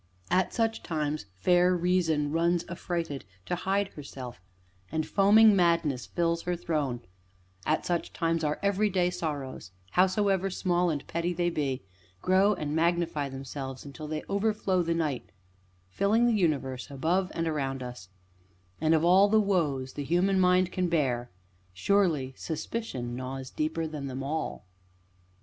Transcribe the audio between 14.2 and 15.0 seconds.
overflow the